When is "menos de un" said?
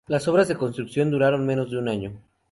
1.45-1.87